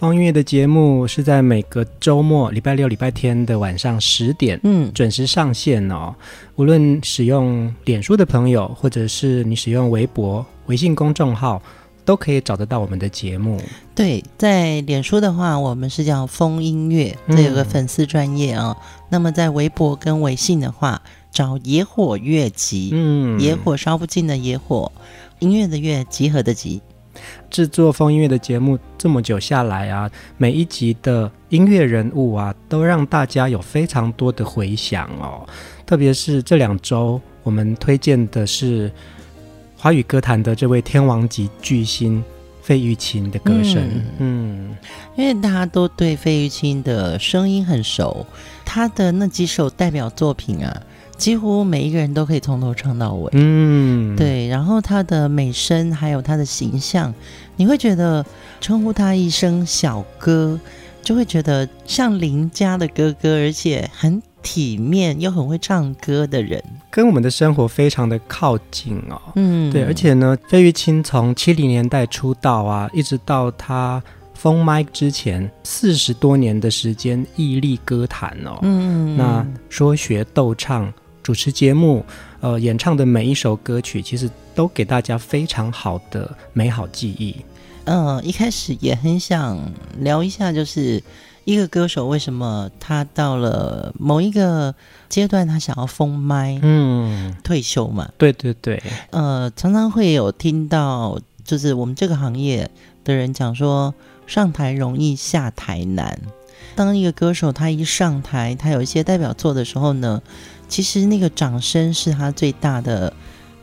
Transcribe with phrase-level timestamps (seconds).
[0.00, 6.14] 疯音乐的节目是在每个周末，礼拜六、礼拜天的晚上十点，嗯，准时上线哦。
[6.56, 11.60] 无论使用脸书的朋友，或者是你使用微博、微信公众号，
[12.02, 13.60] 都可以找得到我们的节目。
[13.94, 18.76] 对，在脸书的话，我们是叫风音乐，这有个粉丝专业啊、哦。
[18.80, 24.90] 嗯、那么在微博跟微信的话，找野火乐集，嗯，野火烧不尽的野火，
[25.40, 26.80] 音乐的乐，集合的集。
[27.50, 35.46] 制作风音乐的节目这么久下来啊，每一集的音乐人物啊，都让大家有非常多的回响哦。
[35.84, 38.90] 特别是这两周，我们推荐的是
[39.76, 42.22] 华语歌坛的这位天王级巨星
[42.62, 43.82] 费玉清的歌声。
[44.18, 44.76] 嗯，嗯，
[45.16, 48.24] 因为大家都对费玉清的声音很熟，
[48.64, 50.82] 他的那几首代表作品啊。
[51.20, 54.48] 几乎每一个人都可以从头唱到尾，嗯，对。
[54.48, 57.14] 然后他的美声，还有他的形象，
[57.56, 58.24] 你会觉得
[58.58, 60.58] 称呼他一声小哥，
[61.02, 69.20] 就会觉得像邻家的哥哥，而且很体面又很会唱歌的人，跟我们的生活非常的靠近哦。
[69.34, 69.84] 嗯，对。
[69.84, 78.58] 而且呢，费玉清从七零年代出道啊，一直到他封麦之前四十多年的时间屹立歌坛哦。
[78.62, 80.90] 嗯，那说学逗唱。
[81.22, 82.04] 主持节目，
[82.40, 87.36] 呃，演唱的每一首歌曲，其实都给大家非常好的美好记忆。
[87.84, 89.58] 嗯、呃，一开始也很想
[89.98, 91.02] 聊一下，就是
[91.44, 94.74] 一个歌手为什么他到了某一个
[95.08, 98.10] 阶段，他想要封麦，嗯，退休嘛？
[98.18, 98.82] 对对对。
[99.10, 102.70] 呃，常常会有听到，就是我们这个行业
[103.02, 103.94] 的人讲说，
[104.26, 106.20] 上台容易下台难。
[106.74, 110.22] 当一个歌手他一上台，他有一些代表作的时候呢，
[110.68, 113.12] 其实那个掌声是他最大的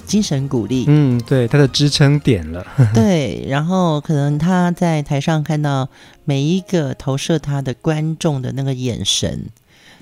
[0.06, 2.66] 精神鼓励，嗯，对，他的支撑点了。
[2.94, 5.90] 对，然后可能他在台上看到
[6.26, 9.48] 每一个投射他的观众的那个眼神，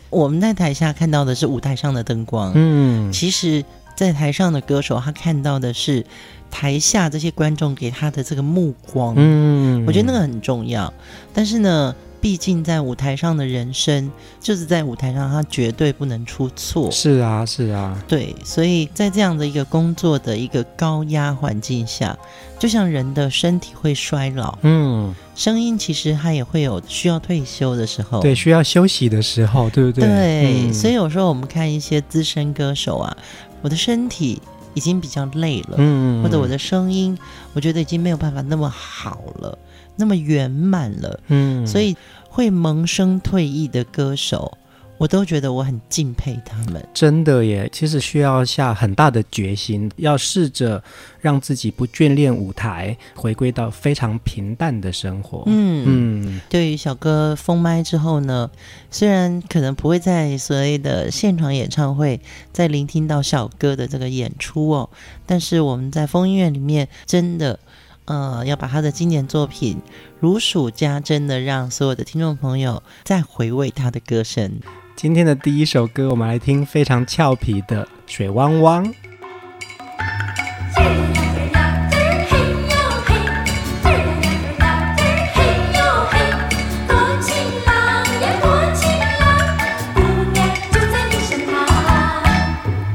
[0.09, 3.63] 我们在台下看到的是舞台上的灯光，嗯，其实，
[3.95, 6.05] 在台上的歌手他看到的是
[6.51, 10.93] 台下这些观众给他的这个目光，嗯，我觉得那个很重要，
[11.33, 11.95] 但是呢。
[12.25, 16.89] 毕竟在舞台上的人生，就是在舞台上，他绝对不能出错。
[16.89, 22.17] 是啊，是啊，对，所以在这样的一个工作的一个高压环境下，
[22.57, 30.07] 就像人的身体会衰老，嗯，声音其实它也会有需要退休的时候，对，需要休息的时候，对不对？
[30.07, 33.15] 对，嗯，所以有时候我们看一些资深歌手啊，
[33.61, 34.41] 我的身体
[34.73, 37.15] 已经比较累了，嗯，或者我的声音，
[37.53, 39.55] 我觉得已经没有办法那么好了。
[39.97, 41.95] 那么圆满了，嗯，所以
[42.35, 44.57] 会萌生退役的歌手，
[44.97, 46.85] 我都觉得我很敬佩他们。
[46.93, 50.83] 真的耶，其实需要下很大的决心，要试着
[51.21, 55.43] 让自己不眷恋舞台，回归到非常平淡的生活。
[55.45, 58.51] 嗯嗯，对于小哥封麦之后呢，
[58.91, 62.19] 虽然可能不会在所谓的现场演唱会
[62.51, 64.89] 再聆听到小哥的这个演出哦，
[65.25, 67.57] 但是我们在风音乐里面真的。
[68.05, 69.81] 呃，要把他的经典作品
[70.19, 74.59] 如数家珍的，让所有的听众朋友再回味他的歌声。
[74.95, 78.85] 今天的第一首歌，我们来听非常俏皮的《水汪汪》。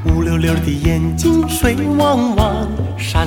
[0.07, 2.50] 乌溜溜的眼睛，水汪汪。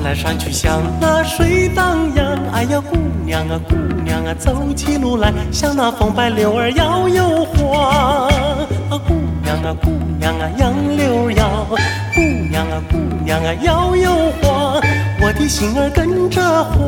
[0.04, 8.28] 来山去像那水荡漾，哎呀姑娘啊姑娘啊，走起路来像那风摆柳儿摇又晃。
[8.28, 11.66] 啊姑娘啊姑娘啊杨柳摇，
[12.14, 12.22] 姑
[12.52, 14.12] 娘啊姑娘啊摇又
[14.42, 14.82] 晃，
[15.22, 16.84] 我的心儿跟着晃。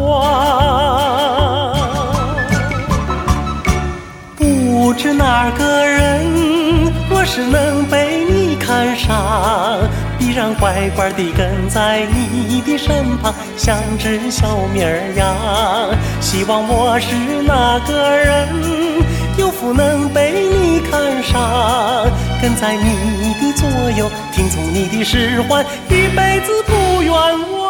[4.36, 6.26] 不知哪个人，
[7.10, 9.80] 若是能被你看上。
[10.20, 15.28] 依然乖乖地跟在你的身旁，像只小绵羊。
[16.22, 18.48] 希望我是那个人，
[19.38, 22.08] 有福能被你看上，
[22.42, 27.65] 跟在你的左右，听从你的使唤，一辈子不冤枉。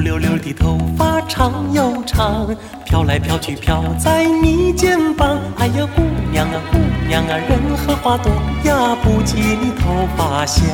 [0.00, 2.48] 溜溜的头发长又长，
[2.84, 5.38] 飘来飘去飘在你肩膀。
[5.58, 6.02] 哎呀，姑
[6.32, 8.32] 娘啊，姑娘啊，人和花朵
[8.64, 10.64] 呀，不及你头发香。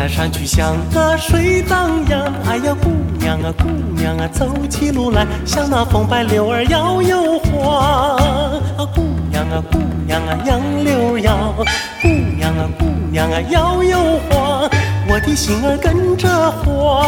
[0.00, 2.32] 来闪去像那水荡漾。
[2.48, 2.88] 哎呀，姑
[3.18, 8.16] 娘啊，姑娘啊，走起路来像那风摆柳儿摇又晃。
[8.16, 11.54] 啊，姑娘啊，姑娘啊，杨柳摇，
[12.00, 13.98] 姑娘啊，姑娘啊，摇又
[14.30, 14.70] 晃，
[15.06, 17.04] 我的心儿跟着晃。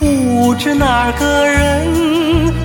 [0.00, 1.86] 不知哪个人，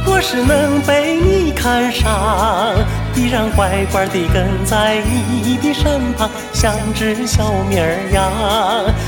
[0.04, 2.74] 若是能被你看上。
[3.18, 5.02] 依然乖乖地跟在
[5.44, 8.32] 你的身旁，像只小绵羊。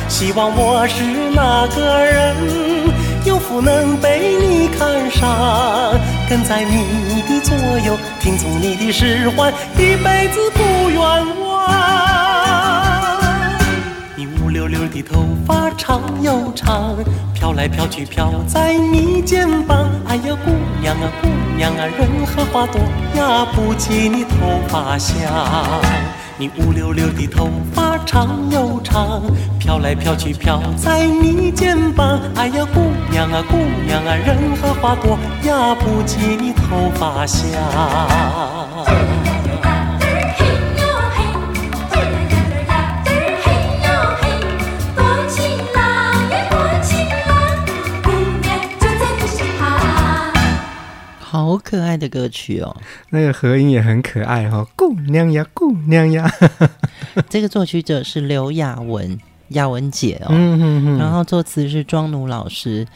[0.07, 2.35] 希望我是那个人，
[3.23, 5.93] 有福能被你看上，
[6.27, 10.99] 跟在你的左右，听从你的使唤，一辈子不冤
[11.39, 11.69] 枉。
[14.15, 16.95] 你乌溜溜的头发长又长，
[17.35, 19.87] 飘来飘去飘在你肩膀。
[20.07, 20.51] 哎呀，姑
[20.81, 21.27] 娘啊，姑
[21.59, 22.79] 姑娘啊，人和花朵
[23.15, 25.29] 呀，不及你头发香。
[26.37, 29.21] 你乌溜溜的头发长又长，
[29.59, 32.17] 飘来飘去飘在你肩膀。
[32.37, 37.51] 哎呀，姑娘啊，姑娘啊，人和花朵呀，不及你头发香。
[51.29, 52.75] 好可爱的歌曲哦，
[53.11, 56.27] 那个合音也很可爱哈、哦，姑娘呀，姑娘呀。
[57.29, 59.15] 这个作曲者是刘雅文，
[59.49, 60.33] 雅文姐哦，
[60.97, 62.87] 然后作词是庄奴老师。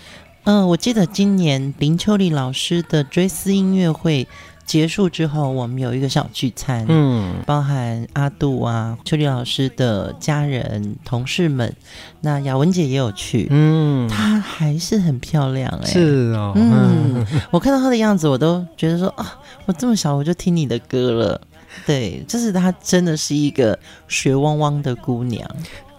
[0.45, 4.27] 嗯、呃，我记得今年林秋离老师的追思音乐会。
[4.65, 11.73] 结束之后，我们有一个小聚餐，嗯，包含阿杜啊、秋丽老师的家人、同事们，
[12.21, 21.41] 那雅文姐也有去，嗯，她还是很漂亮哎、欸，是哦，嗯， 我看到她的样子，我都觉得说啊，我这么小我就听你的歌了，
[21.85, 23.77] 对，就是她真的是一个
[24.07, 25.49] 水汪汪的姑娘。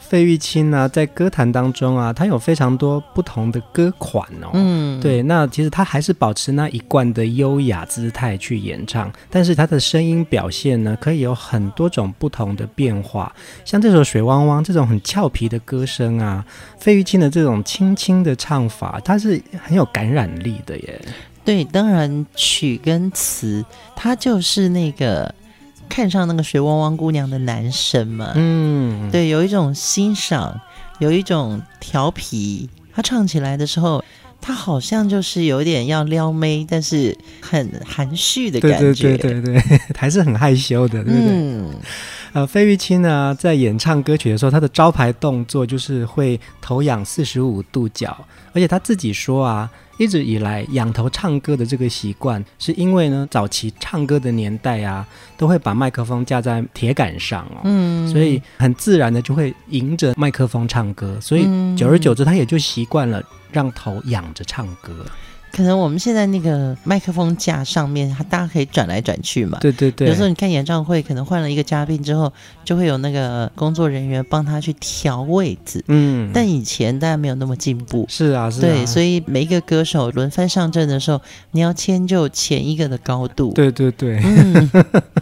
[0.07, 4.51] 费玉清呢，在歌坛当中啊，他有非常多不同的歌款哦。
[4.53, 13.35] 嗯，对，那其实他还是保持那一贯的优雅姿态去演唱，但是他的声音表现呢，可以有很多种不同的变化。
[13.65, 16.45] 像这首《水汪汪》这种很俏皮的歌声啊，
[16.79, 21.01] 费玉清的这种轻轻的唱法，它是很有感染力的耶。
[21.45, 23.65] 对，当然曲跟词，
[23.97, 25.35] 它就是那个。
[25.89, 30.61] 看上那个水汪汪姑娘的男神嘛，嗯，对，有一种欣赏，
[30.99, 32.69] 有一种调皮。
[32.93, 34.05] 他唱起来的时候，
[34.41, 41.29] 他好像就是有点要撩妹，但是很含蓄的感觉，对对对对对，还是很害羞的，对不对？
[41.31, 41.71] 嗯，
[42.33, 48.17] 呃，费玉清呢，在演唱歌曲的时候，他的招牌动作就是会头仰四十五度角，
[48.53, 49.71] 而且他自己说啊。
[49.97, 61.45] 一直以来，仰头唱歌的这个习惯，是因为呢，早期唱歌的年代啊，都会把麦克风架在铁杆上哦，嗯，所以很自然的就会迎着麦克风唱歌，所以
[61.77, 63.23] 久而久之，他也就习惯了
[63.53, 65.05] 让头仰着唱歌。
[65.55, 69.59] 可能我们现在那个麦克风架上面，它大家可以转来转去嘛。
[69.61, 70.09] 对对对。
[70.09, 72.33] 有时候你看演唱会，可能换了一个嘉宾之后，
[72.65, 75.85] 就会有那个工作人员帮他去调位置。
[75.87, 76.29] 嗯。
[76.35, 78.05] 但以前大家没有那么进步。
[78.09, 78.61] 是啊，是啊。
[78.63, 81.21] 对，所以每一个歌手轮番上阵的时候，
[81.53, 83.53] 你要迁就前一个的高度。
[83.53, 84.21] 对对对。
[84.25, 84.71] 嗯。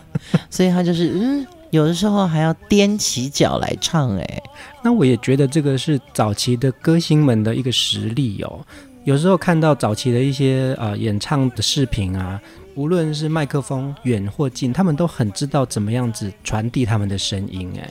[0.48, 4.42] 所以他就是嗯，有的时候还要踮起脚来唱哎。
[4.82, 8.64] 那我也觉得这个是早期的歌星们的一个实力哦。
[9.04, 12.40] 有时候看到早期的一些呃演唱的视频啊，
[12.74, 17.72] 无论是麦克风远或近，他们都很知道怎么样子传递他们的声音。
[17.76, 17.90] 哎，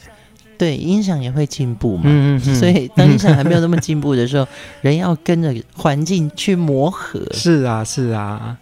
[0.58, 2.04] 对，音响也会进步嘛。
[2.06, 2.56] 嗯嗯嗯。
[2.56, 4.48] 所以当音响还没有那么进步的时候，
[4.82, 7.20] 人要跟着环境去磨合。
[7.34, 8.58] 是啊，是啊。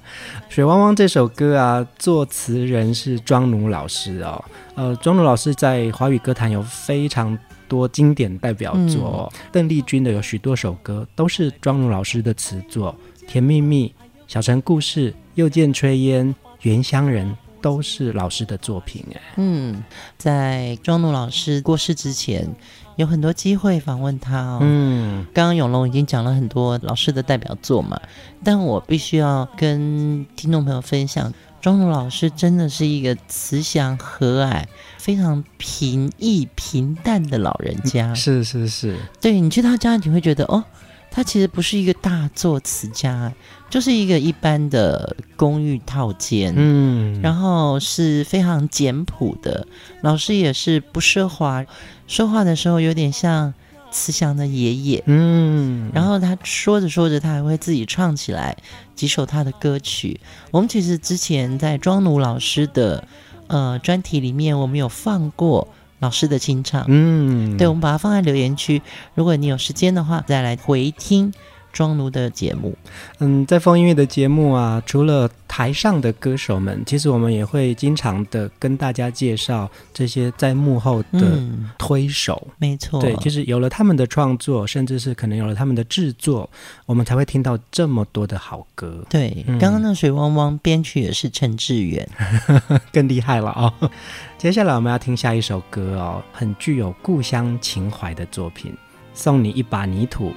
[0.50, 4.44] 水汪汪这首歌啊，作词人是庄奴老师哦。
[4.74, 7.38] 呃，庄奴老师在华语歌坛有非常
[7.70, 12.94] 多经典代表作，嗯、邓丽君的有许多首歌都是庄奴老师的词作，
[13.26, 13.88] 《甜蜜蜜》
[14.28, 16.28] 《小城故事》《又见炊烟》
[16.64, 17.28] 《原乡人》。
[17.62, 19.84] 都是老师的作品哎，嗯，
[20.18, 22.48] 在庄奴老师过世之前，
[22.96, 24.60] 有很多机会访问他哦。
[24.62, 28.00] 嗯，刚刚永龙已经讲了很多老师的代表作嘛，
[28.46, 34.64] 但我必须要跟听众朋友分享，庄奴老师真的是一个慈祥和蔼、
[35.00, 38.14] 非常平易平淡的老人家。
[38.14, 40.64] 是是是，对，你去他家，你会觉得哦。
[41.12, 43.34] 他其实不是一个大作词家，
[43.68, 49.66] 就是一个一般的公寓套间，嗯，然后是非常简朴的。
[50.02, 51.66] 老师也是不奢华，
[52.06, 53.56] 说话的时候有点像
[53.90, 55.90] 慈祥的爷爷，嗯。
[55.96, 58.56] 然后他说着说着，他还会自己唱起来
[58.94, 60.22] 几首他的歌曲。
[60.52, 63.04] 我们其实之前在庄奴老师的
[63.50, 65.68] 呃专题里面，我们有放过。
[66.02, 68.82] 老师的清唱，嗯，对，我们把它放在留言区。
[69.16, 71.34] 如果你有时间的话，再来回听
[71.72, 72.76] 庄奴的节目。
[73.20, 81.42] 嗯，在风音乐的节目啊，除了台上的歌手们，其实我们也会经常的跟大家介绍这些在幕后的
[81.78, 82.42] 推手。
[82.50, 86.50] 嗯、没错，对，就是有了他们的创作，甚至是可能有了他们的制作，
[86.86, 89.04] 我们才会听到这么多的好歌。
[89.10, 92.08] 对，嗯、刚刚那水汪汪编曲也是陈志远，
[92.94, 93.92] 更厉害了啊、哦！
[94.38, 98.72] 接下来我们要听下一首歌哦，很具有故乡情怀的作品，
[99.14, 100.30] 《送你一把泥土》。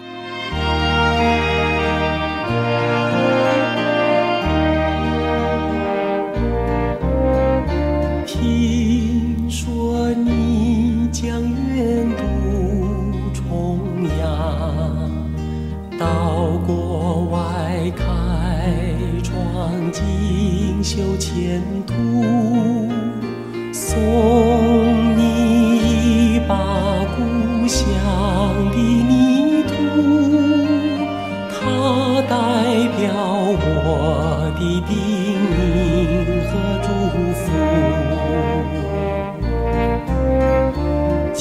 [41.35, 41.41] 今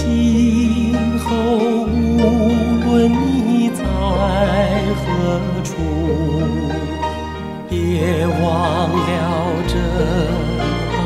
[1.19, 1.25] 后
[1.85, 2.19] 无
[2.85, 3.83] 论你在
[4.95, 5.03] 何
[5.63, 5.69] 处，
[7.69, 7.73] 别
[8.41, 8.43] 忘
[8.89, 9.09] 了
[9.67, 9.73] 这。
[10.93, 10.97] 把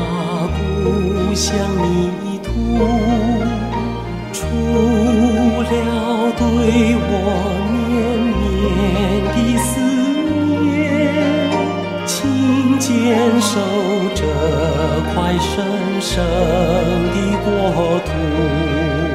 [0.56, 1.44] 故乡
[1.78, 1.84] 泥
[2.42, 2.48] 土，
[4.32, 4.40] 除
[5.62, 5.72] 了
[6.38, 6.40] 对
[6.98, 7.10] 我
[12.86, 13.58] 坚守
[14.14, 14.24] 这
[15.12, 16.24] 块神圣
[17.10, 19.05] 的国土。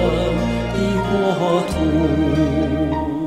[0.00, 0.04] 我
[0.74, 0.78] 的
[1.08, 1.62] 国
[3.12, 3.17] 土。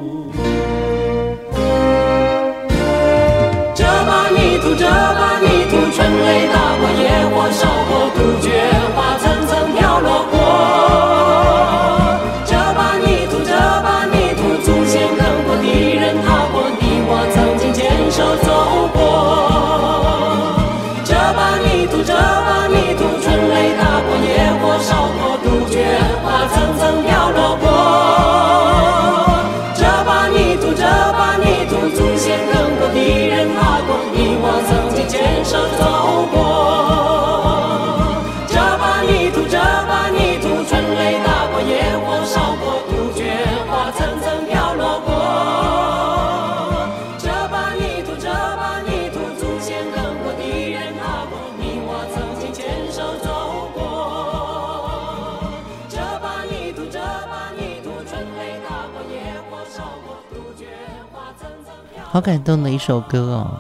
[62.12, 63.58] 好感动的一首歌哦。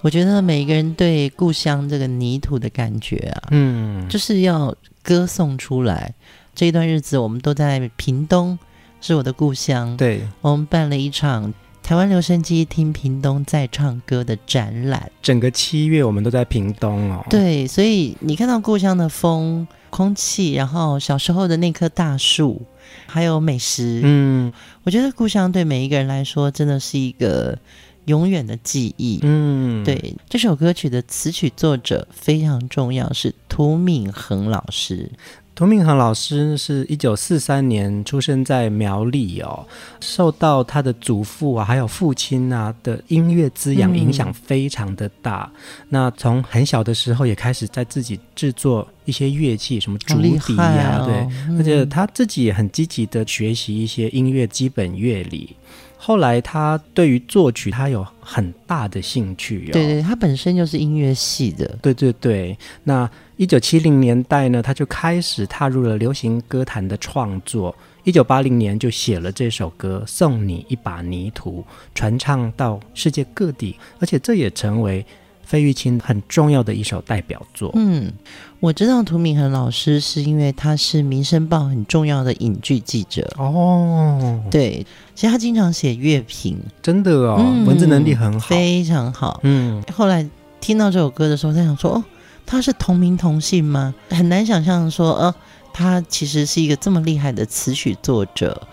[0.00, 6.12] 我觉得每一个人对故乡这个泥土的感觉啊，嗯，就是要歌颂出来。
[6.56, 8.58] 这一段日子，我们都在屏东，
[9.00, 9.96] 是我的故乡。
[9.96, 11.54] 对，我们办了一场
[11.88, 15.10] 台湾留声机听屏东在唱歌的展览。
[15.22, 17.24] 整个七月，我们都在屏东哦。
[17.30, 22.60] 对，所以你看到故乡的风、空气，然后小时候的那棵大树，
[23.06, 24.02] 还有美食。
[24.04, 24.52] 嗯，
[24.82, 27.58] 我觉得故乡对每一个人来说，真的是一个
[28.04, 29.20] 永远的记忆。
[29.22, 35.10] 嗯，对，这首歌曲的词曲作者非常重要，是涂敏恒老师。
[35.58, 39.66] 涂明恒老师是一九四三年出生在苗栗哦，
[39.98, 45.50] 受到他的祖父啊，还有父亲啊的音乐滋养影响非常的大。
[45.52, 55.56] 嗯、那从很小的时候也开始在自己制作一些乐器，什么竹笛呀、啊，哦、对，而且他自己也很积极的学习一些音乐基本乐理。
[55.96, 62.56] 后来他对于作曲他有很大的兴趣、哦，对对，他本身就是音乐系的，对对对。
[62.84, 67.74] 那一九七零年代呢，他就开始踏入了流行歌坛的创作。
[68.02, 71.60] 一九八零年就写了这首歌《送你一把泥土》，
[71.94, 75.06] 传唱到世界各地，而且这也成为
[75.44, 77.70] 费玉清很重要的一首代表作。
[77.76, 78.12] 嗯。
[78.58, 84.42] 我知道涂敏恒老师是因为他是《民生报》很重要的影剧记者哦。
[84.50, 89.38] 对，其实他经常写乐评，真的哦，嗯、文字能力很好，非常好。
[89.44, 90.28] 嗯，后来
[90.60, 92.04] 听到这首歌的时候，在想说，哦，
[92.48, 93.94] 他是同名同姓吗？
[94.08, 95.34] 很难想象说，呃，
[95.72, 98.66] 他其实是一个这么厉害的词曲作者。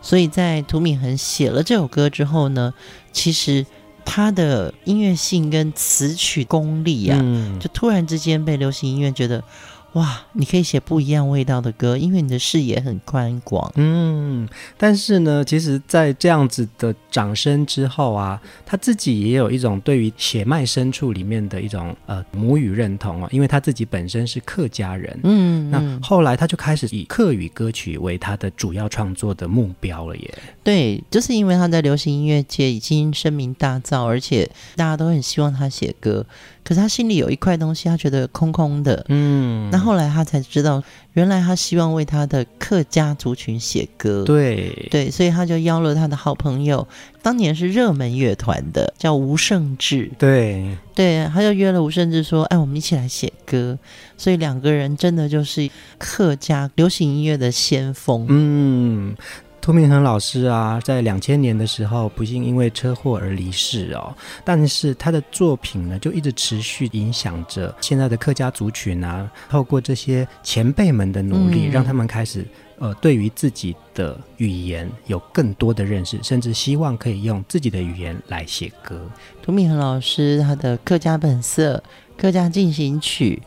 [0.00, 2.74] 所以在涂敏恒写了这首歌之后呢，
[3.12, 3.66] 其实。
[4.04, 9.44] 他的音乐性跟词曲功力啊，嗯、就突然之间被流行音乐觉得。
[9.92, 13.70] 哇，你可以写不一样味道的歌，因为你的视野很宽广。
[13.76, 25.20] 嗯，但是呢，其实，在这样子的掌声之后啊，他自己也有一种对于血脉深处里面的一种呃母语认同啊，因为他自己本身是客家人。
[25.24, 30.38] 嗯，那后来他就开始以客语歌曲为他的主要创作的目标了耶。
[30.64, 36.24] 对，就是因为他在流行音乐界已经声名大噪，而且大家都很希望他写歌。
[36.64, 39.04] 可是他心里有一块东西，他觉得空空的。
[39.08, 40.82] 嗯，那后来他才知道，
[41.14, 44.24] 原来他希望为他的客家族群写歌。
[44.24, 46.86] 对对，所以他就邀了他的好朋友，
[47.20, 50.10] 当年是热门乐团的，叫吴胜志。
[50.18, 53.78] 对对，他就约了吴胜志说：“哎，我们一起来写歌。”
[54.16, 58.26] 所以两个人真的就是客家流行音乐的先锋。
[58.28, 59.16] 嗯。
[59.62, 64.12] 涂敏恒老师啊，在两千年的时候不幸因为车祸而离世哦。
[64.44, 69.30] 但是他的作品呢，就一直持续影响着现在的客家族群啊。
[69.48, 72.44] 透过这些前辈们的努力，嗯、让他们开始
[72.80, 79.08] 呃，对于自己的语言有更多的认识，甚至希望可以用自己的语言来写歌。
[79.44, 81.76] 涂敏恒老师他的《客家本色》
[82.20, 83.40] 《客家进行曲》，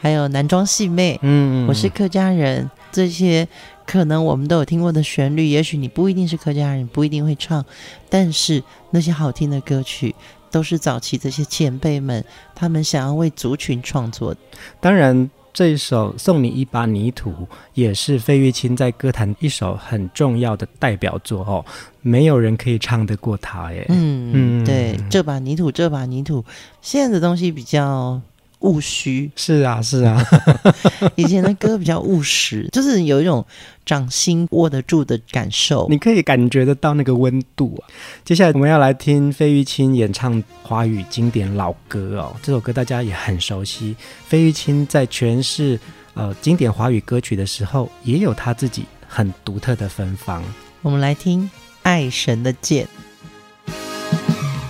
[0.00, 3.46] 还有《男装戏妹》，嗯，我是客家人这些。
[3.86, 7.64] 可能我们都有听过的旋律，也许你不一定是客家人，不一定会唱，
[8.08, 10.14] 但是那些好听的歌曲
[10.48, 14.38] 都是早期这些前辈们他们想要为族群创作的。
[14.78, 17.30] 当然，这一首《送你一把泥土》
[17.74, 21.64] 也是费玉清在歌坛一首很重要的代表作哦，
[22.00, 23.84] 没有人可以唱得过他耶。
[23.88, 26.44] 嗯嗯，对，这把泥土，这把泥土，
[26.80, 28.22] 现在的东西比较。
[28.60, 30.24] 务虚是啊是啊，
[31.16, 33.44] 以前的歌比较务实，就是有一种
[33.86, 37.88] 掌心握得住的感受，你可以感觉得到那个温度啊。
[38.24, 43.96] 接下来我们要来听费玉清演唱华语经典老歌哦，这首歌大家也很熟悉。
[44.26, 45.78] 费玉清在诠释
[46.14, 50.44] 呃经典华语歌曲的时候，也有他自己很独特的芬芳。
[50.82, 51.42] 我们来听
[51.82, 52.86] 《爱神的箭》，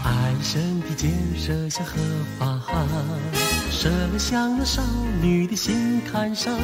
[0.04, 1.96] 爱神的箭射向何
[3.80, 3.88] 射
[4.18, 4.82] 向了少
[5.22, 6.54] 女的心坎上，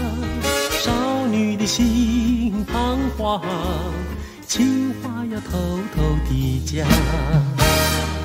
[0.85, 0.93] 少
[1.29, 3.41] 女的心彷徨，
[4.47, 5.57] 情话要偷
[5.95, 6.87] 偷地讲。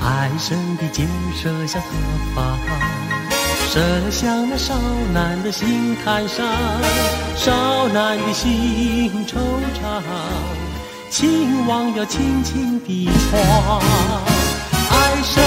[0.02, 1.08] 爱神的箭
[1.42, 1.90] 射向何
[2.36, 2.60] 方？
[3.70, 4.76] 射向那少
[5.14, 6.46] 男的心坎上，
[7.38, 9.38] 少男的心惆
[9.82, 10.04] 怅，
[11.10, 14.31] 情网要轻轻地闯。
[15.02, 15.44] 爱神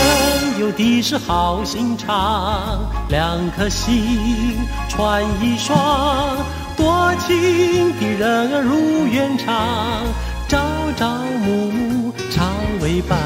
[0.59, 6.37] 有的是好心肠，两颗心串一双，
[6.77, 10.03] 多情的人儿如愿长，
[10.49, 10.59] 朝
[10.97, 11.07] 朝
[11.45, 12.49] 暮暮常
[12.81, 13.17] 为伴，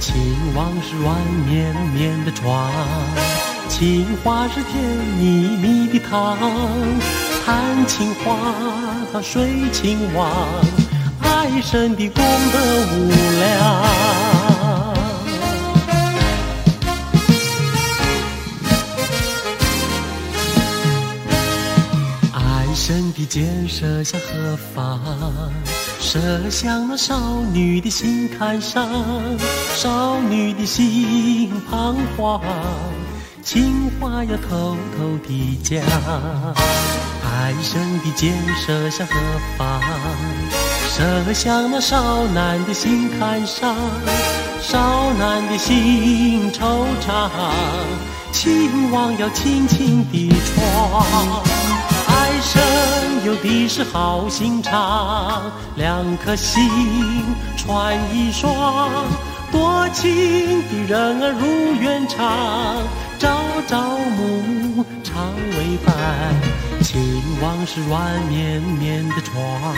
[0.00, 0.14] 情
[0.54, 1.14] 网是软
[1.46, 2.70] 绵绵的床，
[3.68, 4.82] 情话是甜
[5.18, 6.38] 蜜蜜的糖，
[7.44, 8.34] 谈情话
[9.12, 10.32] 他睡情网，
[11.20, 12.58] 爱神的功德
[12.96, 14.23] 无量。
[23.16, 25.00] 的箭射向何方？
[26.00, 28.86] 射向那少女的心坎上，
[29.74, 32.40] 少女的心彷徨，
[33.42, 35.80] 情话要偷偷地讲。
[37.22, 39.14] 爱神的箭射向何
[39.56, 39.80] 方？
[40.88, 43.76] 射向那少男的心坎上，
[44.60, 47.30] 少男的心惆怅，
[48.32, 51.42] 情网要轻轻地闯。
[52.44, 52.62] 生
[53.24, 56.62] 有的是好心肠，两颗心
[57.56, 58.52] 穿一双，
[59.50, 62.78] 多情的人儿如愿长，
[63.18, 63.34] 朝
[63.66, 63.80] 朝
[64.16, 64.42] 暮
[64.76, 65.94] 暮常为伴，
[66.82, 69.74] 情网是软绵绵的床，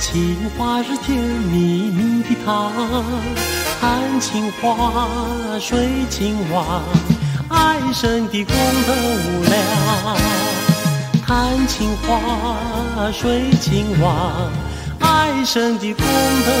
[0.00, 2.72] 情话是甜蜜蜜的糖，
[3.80, 5.04] 谈情话
[5.60, 6.82] 睡情网，
[7.48, 8.54] 爱神的功
[8.86, 10.55] 德无量。
[11.26, 13.28] 谈情话，说
[13.60, 14.48] 情话，
[15.00, 16.06] 爱神的功
[16.46, 16.52] 德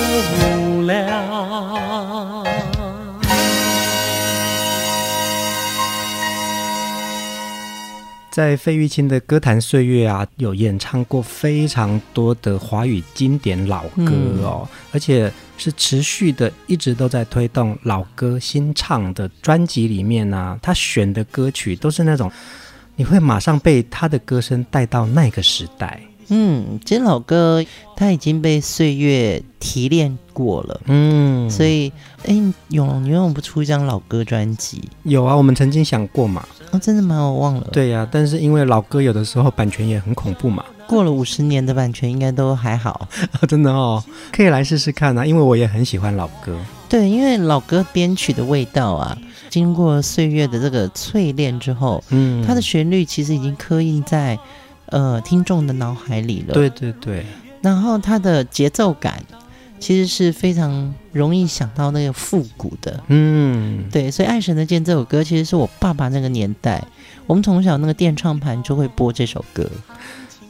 [0.58, 2.44] 无量。
[8.28, 22.28] 在费玉清的歌坛岁月啊，有演唱过非常多的华语经典老歌哦，嗯、而且是持续的，一直都在推动老歌新唱的专辑里面呢、啊，他选的歌曲都是那种。
[22.96, 26.00] 你会马上被他的歌声带到那个时代。
[26.28, 30.80] 嗯，其实老歌他已经被岁月提炼过了。
[30.86, 31.92] 嗯，所以，
[32.24, 32.34] 哎，
[32.70, 34.82] 永你为什么不出一张老歌专辑？
[35.04, 36.44] 有啊，我们曾经想过嘛。
[36.72, 37.16] 哦，真的吗？
[37.20, 37.68] 我忘了。
[37.70, 40.64] 对呀、啊，但是因为老歌有的时候版权也很恐怖嘛。
[40.88, 43.06] 过了五十年的版权应该都还好。
[43.46, 46.58] 真的哦，可以来试试看啊，因为我也很喜欢老歌。
[46.88, 49.16] 对，因为老歌编曲的味道啊。
[49.50, 54.38] 经过岁月的这个淬炼之后，嗯，它的旋律其实已经刻印在
[54.86, 56.54] 呃听众的脑海里了。
[56.54, 57.24] 对对对。
[57.62, 59.22] 然后它的节奏感
[59.78, 63.02] 其实是非常容易想到那个复古的。
[63.08, 64.10] 嗯，对。
[64.10, 66.82] 所以《爱神的箭》这首歌其实是我爸爸那个年代，
[67.26, 69.68] 我们从小那个电唱盘就会播这首歌。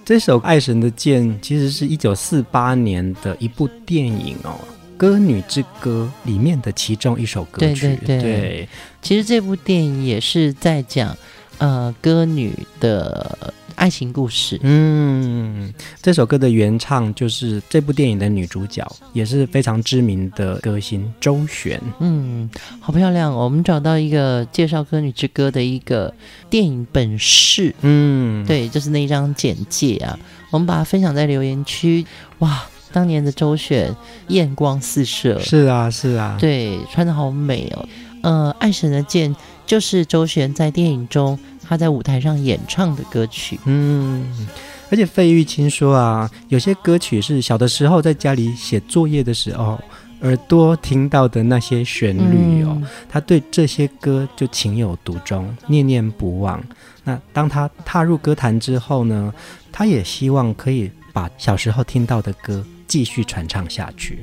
[0.05, 4.53] 这首《爱神的箭》其实是一九四八年的一部电影哦。
[4.97, 8.69] 《歌女之歌》里面的其中一首歌曲，对对对，对，
[9.03, 11.17] 其实这部电影也是在讲
[11.59, 14.59] 呃歌女的爱情故事。
[14.63, 21.79] 嗯，这首歌的原唱就是这部电影的女主角，也是非常知名的歌星周璇。
[22.01, 22.49] 嗯，
[22.81, 23.45] 好漂亮哦！
[23.45, 26.13] 我们找到一个介绍《歌女之歌》的一个
[26.49, 27.75] 电影本事。
[27.83, 30.19] 嗯，对，就是那一张简介啊，
[30.51, 32.07] 我们把它分享在留言区。
[32.39, 32.67] 哇！
[32.97, 33.95] 当年的周璇
[34.29, 37.87] 艳光四射，是啊是啊，对，穿的好美哦。
[38.23, 43.61] 呃，爱神的箭就是周璇在电影中她在舞台上演唱的歌曲。
[43.67, 44.49] 嗯，
[44.91, 49.79] 而且费玉清说啊，有些歌曲是小的时候在家里写作业的时候
[50.23, 56.59] 耳朵听到的那些旋律哦，嗯、他对这些歌就情有独钟，念念不忘。
[57.05, 59.35] 那当他踏入歌坛之后呢，
[59.71, 62.65] 他也希望可以把小时候听到的歌。
[62.87, 64.21] 继续传唱下去。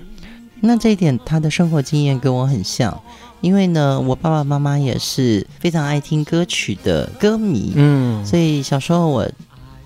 [0.61, 2.97] 那这一点，他的生活经验跟我很像，
[3.41, 9.29] 因为呢，我爸爸妈妈也是非常爱听歌曲的歌迷，嗯，所以小时候我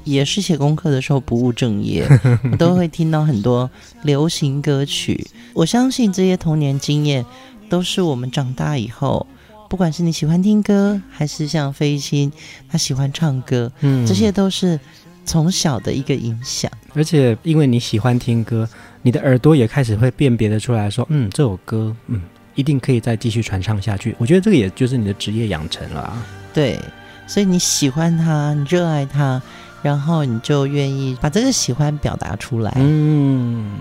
[0.04, 2.08] 也是写功课的时候不务正业，
[2.52, 3.68] 我都会听到很多
[4.04, 5.26] 流行歌曲。
[5.56, 7.26] 我相信这些童年经验
[7.70, 9.26] 都是我们长大以后，
[9.68, 12.32] 不管是你喜欢听歌，还是像飞星
[12.70, 14.80] 他喜欢唱歌，嗯，这些都是。
[15.28, 18.68] 从小的一个影响，而且因为你喜欢听歌，
[19.02, 22.22] 你的耳朵也开始会辨别得出来说，嗯，这首歌，嗯，
[22.56, 24.16] 一定可以再继续传唱下去。
[24.18, 26.26] 我觉得这个也就是你的职业养成了啊。
[26.54, 26.80] 对，
[27.28, 29.42] 所以你喜欢它，你热爱它，
[29.84, 32.72] 然后你就愿意把这个喜欢表达出来。
[32.78, 33.78] 嗯，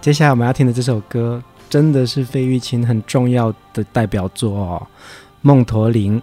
[0.00, 4.86] 接下来我们要听的这首歌，真的是费玉清很重要的代表作哦，
[5.42, 6.20] 《梦驼铃》。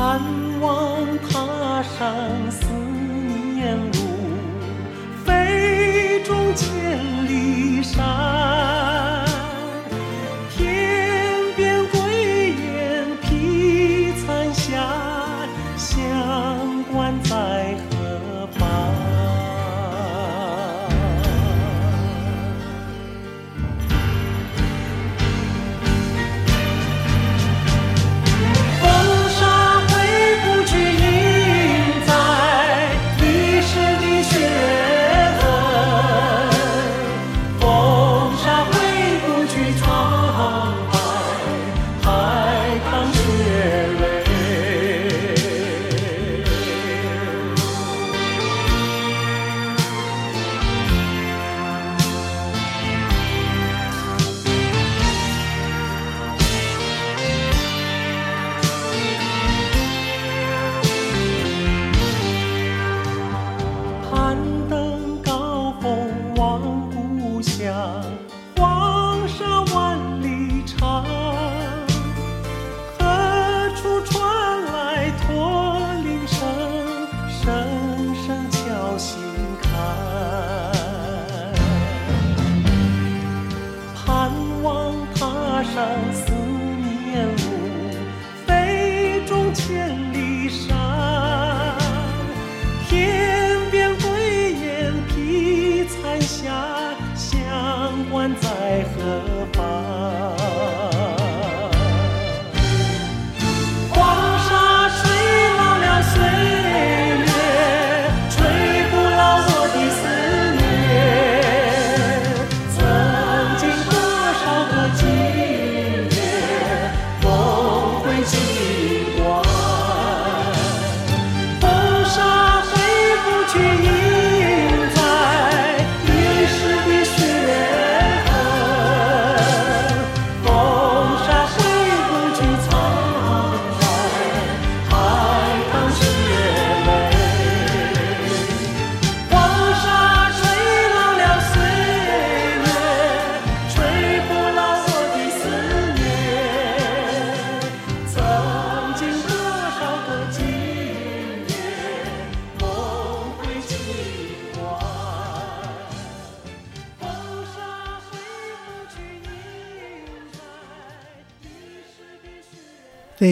[0.00, 0.18] 盼
[0.62, 2.64] 望踏上思
[3.54, 3.98] 念路，
[5.26, 6.66] 飞纵千
[7.28, 9.09] 里山。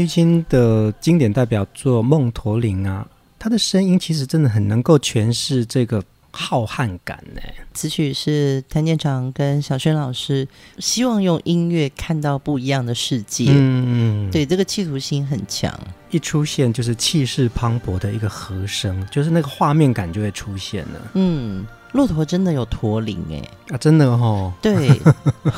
[0.09, 3.07] 清的经典代表作《梦驼铃》啊，
[3.39, 7.41] 他的声音其实真的很能够诠释这个浩瀚感呢。
[7.75, 13.47] 词曲是谭健常跟小轩老师，希望用音乐看到不一样的世界。
[13.49, 15.73] 嗯，对，这个企图心很强，
[16.11, 21.11] 一出现就是气势磅礴的一个和声，就是那个画面感就会出现了。
[21.15, 21.67] 嗯。
[21.93, 23.43] 骆驼真的有驼铃哎
[23.75, 24.53] 啊，真的哦。
[24.61, 24.91] 对，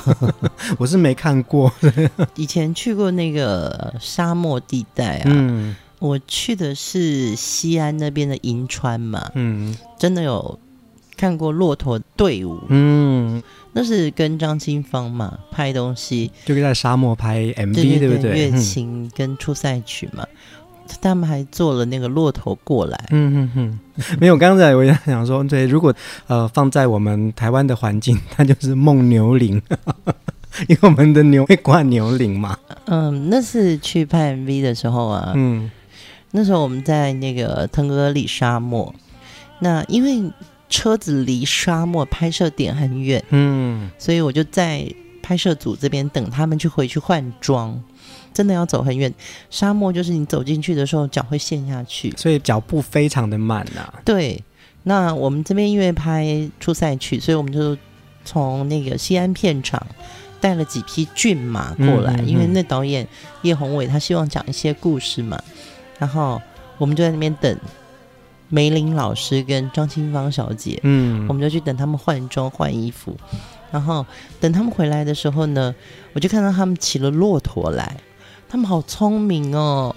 [0.79, 1.73] 我是没看过。
[2.37, 10.59] 以前去过那个沙漠地带啊，嗯，我去的是西安那边的银川嘛，嗯，真的有
[11.17, 18.51] 看过骆驼队伍，嗯，那是跟张清芳嘛拍东西，就在沙漠拍 MV，对，对，对不对？
[18.51, 20.23] 乐琴跟出赛曲嘛。
[20.23, 20.37] 嗯
[21.01, 23.79] 他们还坐了那个骆驼过来，嗯嗯嗯，
[24.21, 24.37] 没有。
[24.37, 25.95] 刚才我也想说，对，如果
[26.27, 29.61] 呃放在我们台湾的环境，它就是梦牛铃，
[30.69, 32.57] 因为我们的牛会挂牛铃嘛。
[32.87, 35.71] 嗯，那是去拍 MV 的时候啊，嗯，
[36.33, 38.95] 那时候我们在那个腾格里沙漠，
[39.61, 40.31] 那因为
[40.69, 44.87] 车子离沙漠拍摄点很远，嗯，所以我就在
[45.23, 47.81] 拍摄组这边等他们去回去换装。
[48.33, 49.13] 真的要走很远，
[49.51, 53.95] 沙漠就是你走进去的时候脚会陷下去，所以脚步非常的慢呐、啊。
[54.05, 54.43] 对，
[54.85, 57.77] 那我们这边因为拍出赛曲，所以我们就
[58.25, 59.85] 从那个西安片场
[60.41, 63.07] 带了几匹骏马过来，嗯嗯嗯，因为那导演
[63.43, 65.39] 叶宏伟他希望讲一些故事嘛，
[65.99, 66.41] 然后
[66.79, 67.59] 我们就在那边等
[68.49, 73.17] 梅林老师跟张清芳小姐，嗯，我们就去等他们换装换衣服，
[73.71, 74.05] 然后
[74.41, 75.75] 等他们回来的时候呢，
[76.15, 77.97] 我就看到他们骑了骆驼来。
[78.51, 79.95] 他们好聪明哦！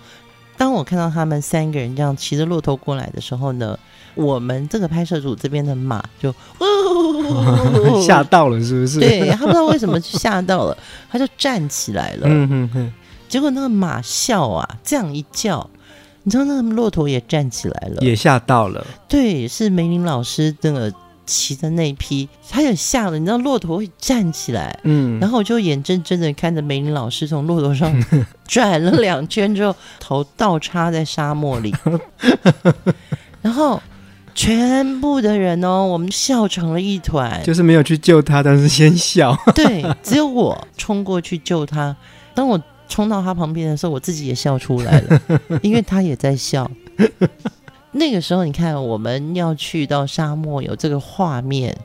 [0.55, 3.77] 当我看到他们三个人这样骑着骆驼过来的时候呢，
[4.13, 6.31] 我们这个拍摄组这边的马就
[8.05, 8.99] 吓到了，是不是？
[8.99, 10.77] 对，他不知道为什么就吓到了，
[11.09, 12.27] 他就站起来了。
[12.27, 12.93] 嗯哼哼。
[13.27, 15.67] 结果那个马笑啊，这样一叫，
[16.21, 18.85] 你知道那个骆驼也站起来了，也吓到了。
[19.07, 20.93] 对，是梅林老师那个。
[21.25, 27.93] 骑的那一匹，他也吓了，你知道骆驼会站起来，嗯，然后我就眼睁睁的看着梅林老师从骆驼上
[28.47, 31.73] 转了两圈之后，头倒插在沙漠里，
[33.41, 33.81] 然后
[34.35, 41.95] 全部的人哦，我们笑成了一团，就是没有去救他，但是先笑， 对，只有我冲过去救他，
[42.33, 45.21] 当我冲到他旁边的时候，我自己也笑出来了，
[45.61, 46.69] 因为他也在笑。
[47.93, 51.77] 那个时候，你看我们要去到沙漠，有这个画面，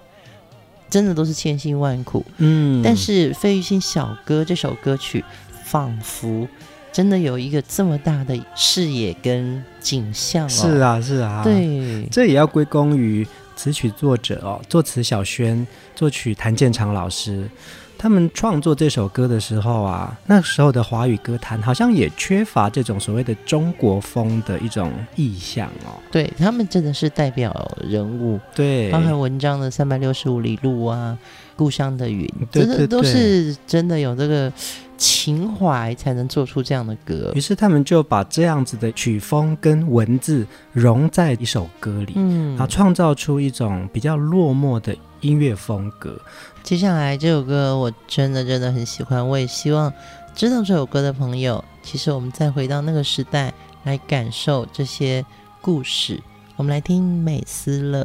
[0.90, 2.24] 真的都是千辛万苦。
[2.38, 5.24] 嗯，但是费玉清小哥这首歌曲，
[5.64, 6.48] 仿佛
[6.90, 10.48] 真的有一个这么大的视野跟景象哦。
[10.48, 17.48] 是啊，是啊，对，这也要归功于词曲作者哦，作词小轩，作曲谭健常老师。
[17.98, 25.98] 他们创作这首歌的时候啊，那时候的华语歌坛好像也缺乏这种所谓的中国风的一种意象哦。
[26.12, 31.18] 对，他们真的是代表人物，对，包含文章的《三百六十五里路》啊，
[31.56, 34.52] 《故乡的云》，真的都是真的有这个
[34.98, 37.32] 情怀才能做出这样的歌。
[37.34, 46.20] 于是他们就把这样子的曲风跟文字融在一首歌里，嗯，然后创造出一种比较落寞的音乐风格。
[46.62, 49.90] 接下来这首歌我真的真的很喜欢，我也希望
[50.34, 55.24] 知道这首歌的朋友，其实我们再回到那个时代来感受这些
[55.62, 56.20] 故事。
[56.56, 58.02] 我们来听《美斯乐》。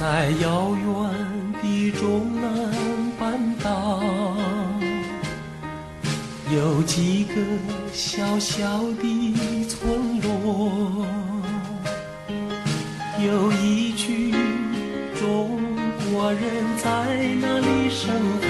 [0.00, 0.82] 在遥远
[1.62, 2.50] 的中南
[3.18, 4.00] 半岛，
[6.50, 7.34] 有几个
[7.92, 11.04] 小小的村落，
[13.22, 14.32] 有一群
[15.20, 15.60] 中
[16.10, 16.40] 国人
[16.78, 16.88] 在
[17.38, 18.10] 那里生
[18.40, 18.46] 活，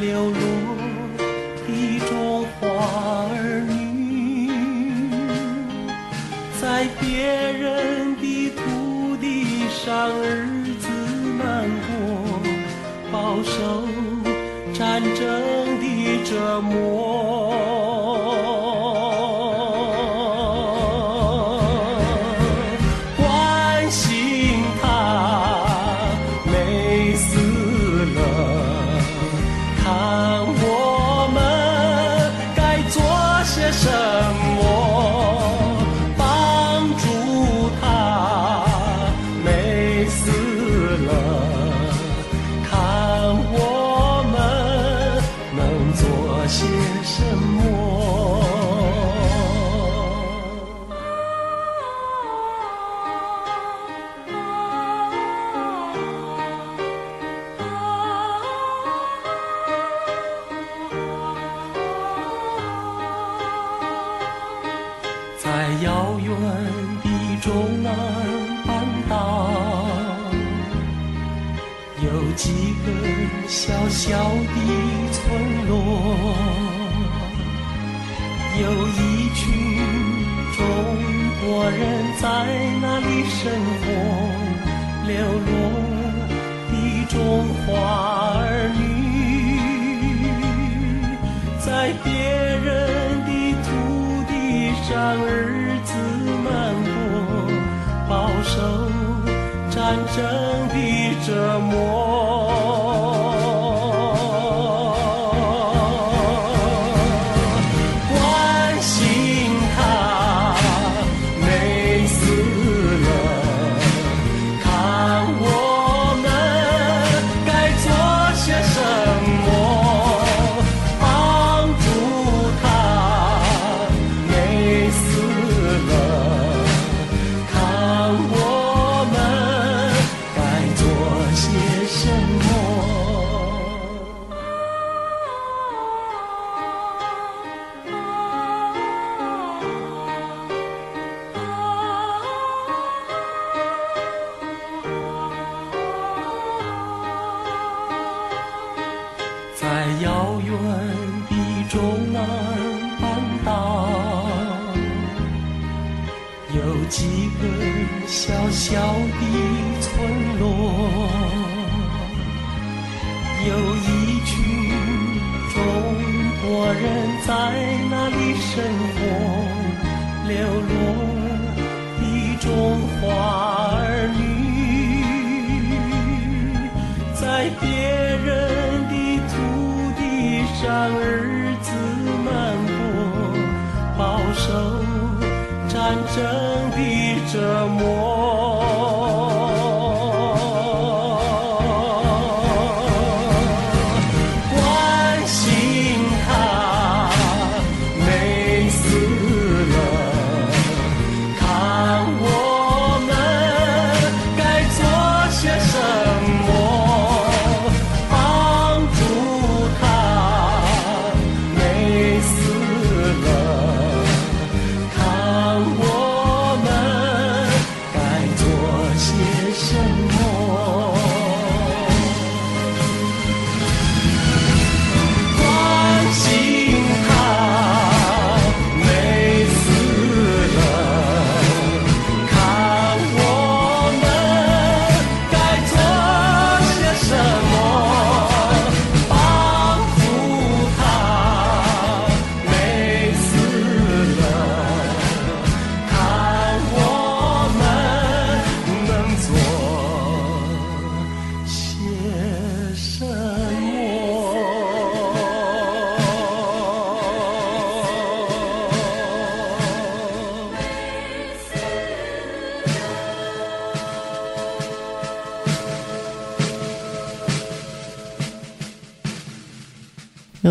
[0.00, 0.40] 流落
[1.68, 2.66] 的中华
[3.30, 4.50] 儿女，
[6.60, 8.05] 在别人
[9.84, 10.08] 上
[10.64, 10.88] 日子
[11.38, 12.40] 难过，
[13.12, 13.86] 饱受
[14.72, 15.84] 战争的
[16.24, 17.55] 折磨。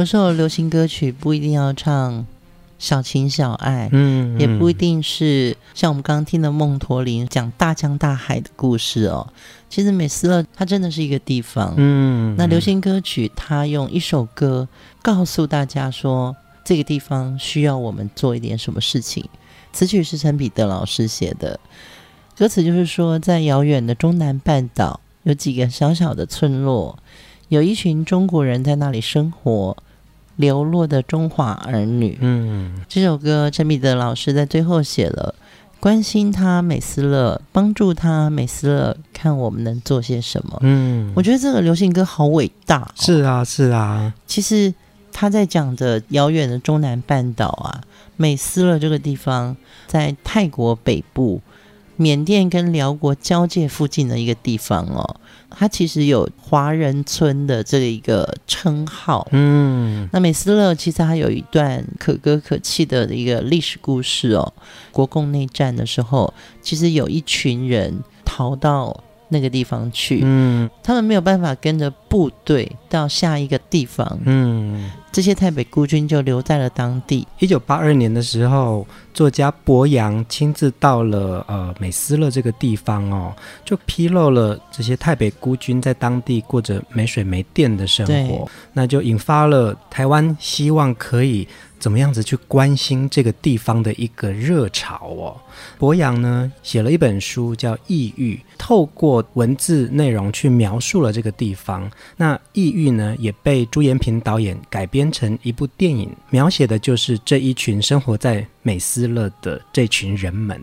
[0.06, 2.28] 有时候流行歌曲不一定要唱
[2.78, 9.28] 小情小爱，嗯，嗯，也不一定是像我们刚刚听的梦驼铃讲大江大海的故事哦。
[9.68, 14.68] 其实美斯乐它真的是一个地方，嗯，那流行歌曲它用一首歌
[15.02, 19.28] 告诉大家说，这个地方需要我们做一点什么事情。
[19.74, 21.60] 词曲是陈彼得老师写的，
[22.38, 27.00] 歌词就是说，在遥远的中南半岛有几个小小的村落，
[27.50, 29.76] 有一群中国人在那里生活。
[30.36, 35.36] 流落的中华儿女，嗯，这首歌陈彼得老师在最后写了，
[35.80, 40.58] 关心他美斯乐，帮助他美斯乐，看我们能做些什么。
[40.62, 42.92] 嗯，我觉得这个流行歌好伟大哦。
[42.96, 44.14] 是啊，是啊。
[44.26, 44.74] 其实
[45.12, 47.82] 他在讲的遥远的中南半岛啊，
[48.18, 49.56] 美斯乐这个地方
[49.88, 51.42] 在泰国北部。
[51.98, 55.16] 缅甸跟辽国交界附近的一个地方哦，
[55.58, 59.28] 它其实有华人村的这一个称号。
[59.32, 64.54] 嗯，那美斯乐其实它有一段可歌可泣的一个历史故事哦。
[64.92, 67.94] 国共内战的时候，其实有一群人
[68.26, 74.92] 逃到那个地方去，嗯，他们没有办法跟着部队到下一个地方，嗯。
[75.16, 77.26] 这些台北孤军就留在了当地。
[77.40, 91.48] 一九八二年的时候，作家博洋亲自到了呃美斯勒这个地方哦，就披露了这些台北孤军在当地过着没水没电的生活，那就引发了台湾希望可以。
[91.86, 95.38] 怎么样子去关心这个地方的一个热潮哦？
[95.78, 101.88] 博洋呢写了一本书叫《异域》，透过文字内容去描述了这个地方。
[102.18, 110.60] 那《异域》呢也被朱延平导演改编成一部电影，描写的就是这一群生活在美斯乐的这群人们。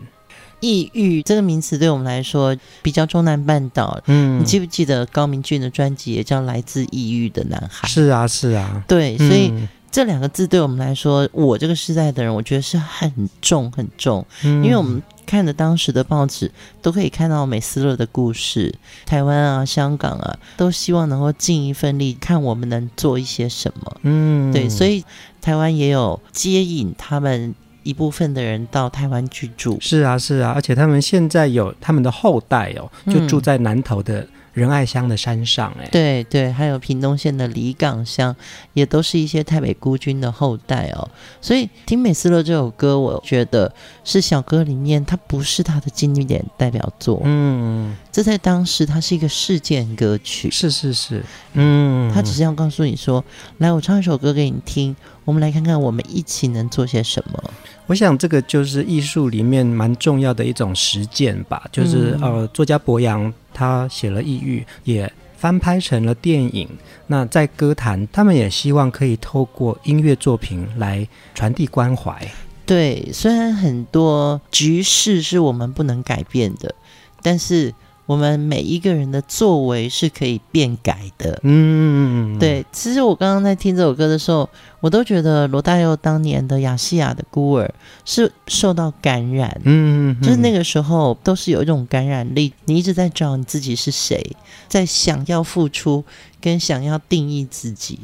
[0.59, 4.01] 异域这个名词对我们来说比较中南半岛。
[4.07, 7.87] 嗯，你记不记得高明俊的专辑也叫《来自异域的男孩》？
[7.89, 9.53] 是啊，是啊，对，所以。
[9.93, 18.73] 嗯这两个字对我们来说，我这个时代的人，我觉得是很重很重，嗯、因为我们看的当时的报纸，都可以看到美斯乐的故事，
[19.05, 23.97] 台湾啊、香港啊，都希望能够尽一份力，看我们能做一些什么。
[24.01, 25.05] 嗯，对，所以
[25.39, 29.77] 台湾也有接引他们一部分的人到台湾居住。
[29.79, 34.27] 是啊，是啊，而且他们现在有他们的后代哦，就住在南投的。
[34.53, 38.35] 仁爱乡的山上，哎，对对，还有屏东县的里港乡，
[38.73, 41.09] 也都是一些泰北孤军的后代哦。
[41.41, 43.73] 所以听美斯乐这首歌，我觉得
[44.03, 51.23] 是小歌里面，它不是他的经典代表作，嗯，这在当时它是一个事件歌曲，是是是，
[51.53, 53.25] 嗯，他只是要告诉你说，
[53.57, 54.95] 来，我唱一首歌给你听，
[55.25, 57.43] 我们来看看我们一起能做些什么。
[57.87, 63.31] 我想这个就是艺术里面蛮重要的一种实践吧，就是、嗯、呃，作家柏杨。
[63.53, 66.67] 他写了《抑郁》，也翻拍成了电影。
[67.07, 72.19] 那在歌坛，他们也希望可以透过音乐作品来传递关怀。
[72.65, 76.73] 对，虽然很多局势是我们不能改变的，
[77.21, 77.73] 但是。
[78.05, 81.39] 我们每一个人的作为是可以变改的。
[81.43, 82.65] 嗯，对。
[82.71, 84.49] 其实我刚刚在听这首歌的时候，
[84.81, 87.65] 我都觉得罗大佑当年的《亚细亚的孤儿》
[88.03, 89.61] 是受到感染。
[89.63, 94.21] 嗯，就是那个时候都是有一种感染力，你一直在找你自己是谁，
[94.67, 96.03] 在想要付出
[96.41, 97.99] 跟想要定义自己。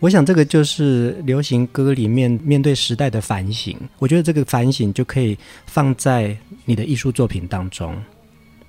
[0.00, 3.76] 我想这个就是流行歌里面面对时代的反省。
[3.98, 5.36] 我觉得这个反省就可以
[5.66, 6.36] 放在
[6.66, 7.96] 你的艺术作品当中。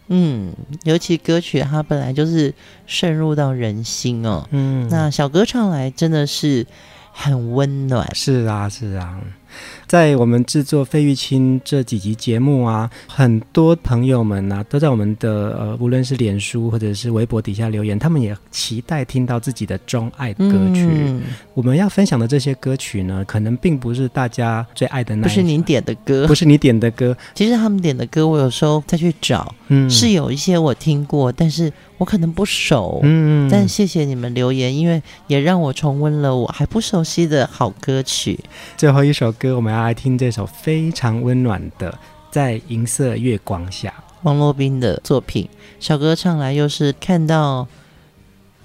[0.09, 0.53] 嗯，
[0.83, 2.53] 尤其歌曲它本来就是
[2.85, 4.47] 渗入到人心哦。
[4.51, 6.65] 嗯，那小歌唱来真的是
[7.13, 8.13] 很温暖。
[8.13, 9.19] 是啊，是啊。
[9.89, 20.87] 在我们制作费玉清这几集节目啊，很多朋友们呢、啊、都在我们的呃，无论是脸书或者是微博底下留言，他们也期待听到自己的钟爱歌曲。
[20.87, 21.23] 嗯、
[21.55, 27.17] 我们要分享的这些歌曲呢，可能并不是大家最爱的那，不是您点的歌，不是你点的歌。
[27.33, 33.49] 其实他们点的歌，我有时候再去找，嗯，是有一些我听过，但是我可能不熟，嗯。
[33.49, 38.39] 但谢谢你们留言，因为也让我重温了我还不熟悉的好歌曲。
[38.77, 39.78] 最后一首歌，我们要。
[39.83, 41.91] 来听这首非常温暖的
[42.31, 43.89] 《在银色月光下》，
[44.23, 45.47] 王洛宾的作品。
[45.79, 47.67] 小歌唱来又是看到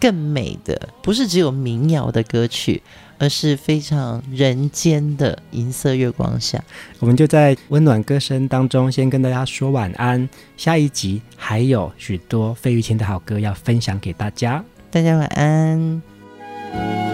[0.00, 2.82] 更美的，不是只有民谣的歌曲，
[3.18, 6.62] 而是非常人间的银色月光下。
[6.98, 10.28] 我们就在温暖歌声当中，先跟大家说晚安。
[10.56, 17.13] 下一集还有许多费玉清的好歌要分享给大家，大家晚安。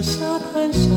[0.00, 0.90] 沙滩上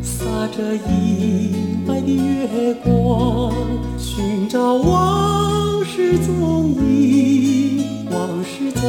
[0.00, 0.24] 洒
[0.56, 3.52] 着银白的月光，
[3.98, 8.82] 寻找往事踪影，往事踪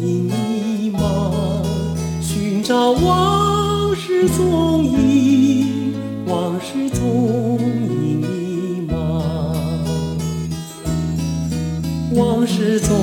[0.00, 1.32] 影迷茫，
[2.22, 5.94] 寻找往事踪影，
[6.26, 8.94] 往事踪影迷茫，
[12.14, 12.96] 往事踪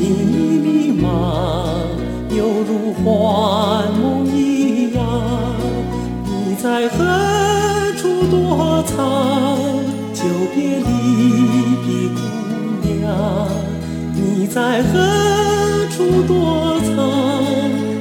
[0.00, 1.06] 影迷茫，
[2.34, 4.25] 犹如幻梦。
[6.66, 6.98] 在何
[7.96, 8.98] 处躲藏？
[10.12, 10.82] 久别离
[11.86, 12.18] 的姑
[12.82, 13.06] 娘，
[14.12, 14.98] 你在何
[15.96, 15.96] 处
[16.26, 16.90] 躲藏？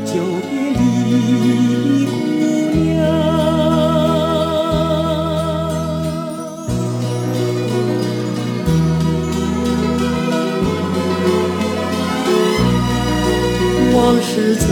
[0.04, 0.14] 久
[0.50, 0.82] 别离
[1.30, 2.14] 的姑
[2.74, 2.84] 娘
[13.94, 14.66] 往事总